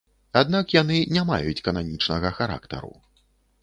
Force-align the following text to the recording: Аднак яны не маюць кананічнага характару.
Аднак 0.39 0.73
яны 0.77 0.97
не 1.17 1.23
маюць 1.31 1.63
кананічнага 1.69 2.37
характару. 2.43 2.93